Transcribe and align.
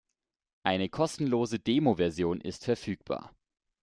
Eine 0.63 0.89
kostenlose 0.89 1.59
Demo-Version 1.59 2.41
ist 2.41 2.65
verfügbar. 2.65 3.35